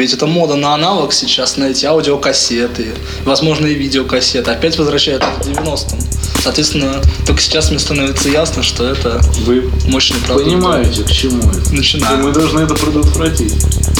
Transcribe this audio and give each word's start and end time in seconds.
Ведь 0.00 0.14
это 0.14 0.24
мода 0.26 0.56
на 0.56 0.72
аналог 0.72 1.12
сейчас, 1.12 1.58
на 1.58 1.64
эти 1.64 1.84
аудиокассеты, 1.84 2.94
возможно 3.26 3.66
и 3.66 3.74
видеокассеты. 3.74 4.50
Опять 4.50 4.78
возвращают 4.78 5.22
к 5.22 5.44
90-м. 5.46 5.98
Соответственно, 6.42 7.02
только 7.26 7.42
сейчас 7.42 7.68
мне 7.68 7.78
становится 7.78 8.30
ясно, 8.30 8.62
что 8.62 8.86
это 8.86 9.20
Вы 9.44 9.70
мощный 9.88 10.18
продукт. 10.20 10.46
понимаете, 10.46 11.02
к 11.04 11.10
чему 11.10 11.42
это? 11.50 11.74
Начинаю. 11.74 12.18
И 12.18 12.22
мы 12.22 12.32
должны 12.32 12.60
это 12.60 12.74
предотвратить. 12.76 13.52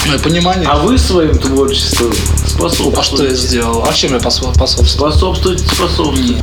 Мое 0.06 0.18
понимание. 0.20 0.66
А 0.66 0.78
вы 0.78 0.96
своим 0.96 1.36
творчеством 1.38 2.14
способствуете. 2.46 2.98
А 2.98 3.02
что 3.02 3.24
я 3.24 3.34
сделал? 3.34 3.84
А 3.86 3.92
чем 3.92 4.12
я 4.14 4.18
посо- 4.20 4.54
способствовал? 4.54 5.12
Способствуете, 5.12 5.64
способствуете. 5.66 6.42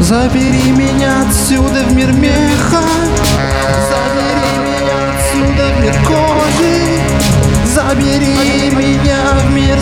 Забери 0.00 0.72
меня 0.72 1.24
отсюда 1.28 1.84
в 1.84 1.92
мир 1.92 2.10
меха 2.12 2.82
Забери 3.90 4.58
меня 4.58 5.12
отсюда 5.14 5.68
в 5.76 5.80
мир 5.82 5.94
кожи 6.04 6.98
Забери 7.74 8.70
меня 8.70 8.87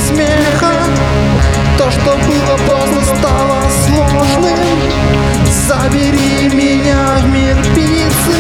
смеха. 0.06 0.72
То, 1.78 1.90
что 1.90 2.16
было 2.26 2.56
поздно, 2.68 3.02
стало 3.02 3.62
сложным. 3.84 4.58
Забери 5.66 6.48
меня 6.54 7.18
в 7.20 7.26
мир 7.28 7.56
пиццы. 7.74 8.38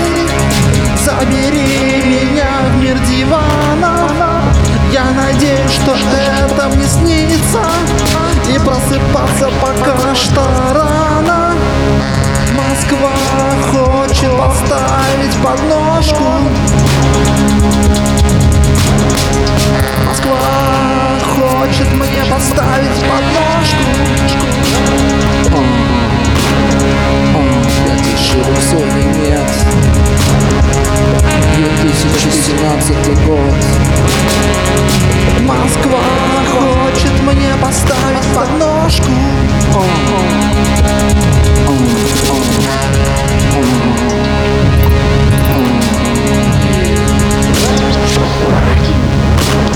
Забери 1.04 2.02
меня 2.04 2.48
в 2.70 2.76
мир 2.82 2.98
дивана. 3.00 4.42
Я 4.92 5.04
надеюсь, 5.10 5.70
что 5.70 5.92
это 5.92 6.68
мне 6.68 6.86
снится. 6.86 7.62
И 8.48 8.58
просыпаться 8.58 9.50
пока 9.60 10.14
что 10.14 10.46
рано. 10.72 11.54
Москва 12.54 13.12
хочет 13.72 14.30
поставить 14.38 15.34
подножку 15.42 16.24
2017 32.66 33.26
год 33.26 33.38
Москва 35.42 36.00
хочет 36.50 37.22
мне 37.22 37.54
поставить 37.62 38.26
подножку 38.34 39.12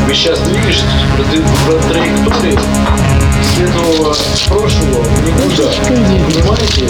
Вы 0.06 0.14
сейчас 0.14 0.40
движетесь 0.40 0.84
по, 1.16 1.22
тра- 1.24 1.74
по 1.74 1.88
траектории 1.88 2.58
светлого 3.54 4.14
прошлого 4.48 5.04
никуда. 5.24 5.70
Понимаете? 5.86 6.88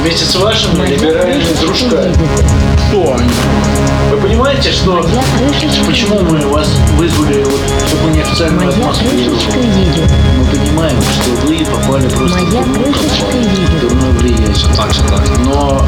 Вместе 0.00 0.24
с 0.24 0.36
вашими 0.36 0.86
либеральными 0.86 1.52
дружками. 1.60 2.14
Кто 2.88 3.14
они? 3.14 3.30
Понимаете, 4.64 4.78
что 4.80 5.84
почему 5.84 6.20
мы 6.20 6.38
вас 6.46 6.66
вызвали, 6.96 7.44
вот, 7.44 7.60
чтобы 7.86 8.16
неофициальную 8.16 8.64
Моя 8.64 8.72
едет. 9.02 10.10
Мы 10.38 10.44
понимаем, 10.46 10.96
что 11.02 11.30
вы 11.46 11.58
попали 11.66 12.08
просто 12.08 12.38
Моя 12.38 12.62
в 12.62 12.72
дурную 12.72 12.94
крышечка 12.94 13.20
компанию, 13.20 13.50
едет. 13.50 13.80
дурное 13.82 14.10
влияние. 14.12 14.54
Так, 14.74 14.90
все 14.90 15.02
так. 15.02 15.38
Но 15.44 15.86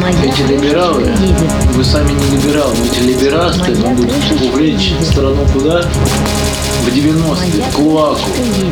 Моя 0.00 0.24
эти 0.24 0.40
либералы, 0.40 1.02
едет. 1.02 1.36
вы 1.74 1.84
сами 1.84 2.12
не 2.12 2.36
либералы, 2.38 2.74
но 2.78 2.84
эти 2.86 3.00
либерасты 3.00 3.60
Моя 3.74 3.88
могут 3.90 4.10
увлечь 4.40 4.80
едет. 4.80 5.06
страну 5.06 5.46
куда? 5.52 5.82
В 5.82 6.88
90-е, 6.88 7.62
Моя 7.74 7.74
в. 7.74 8.18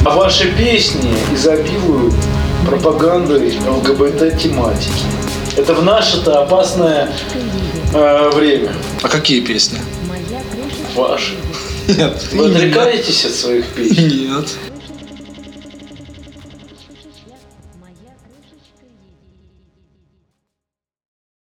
А 0.07 0.17
ваши 0.17 0.51
песни 0.53 1.15
изобилуют 1.35 2.15
пропагандой 2.67 3.53
ЛГБТ-тематики. 3.69 5.05
Это 5.59 5.75
в 5.75 5.85
наше-то 5.85 6.41
опасное 6.41 7.11
Э, 7.95 8.31
время. 8.31 8.73
А 9.03 9.09
какие 9.09 9.41
песни? 9.41 9.79
Ваши. 10.95 11.35
Нет. 11.89 12.29
Вы 12.33 12.51
отрекаетесь 12.51 13.25
от 13.27 13.33
своих 13.33 13.67
песен? 13.67 14.09
Нет. 14.09 14.49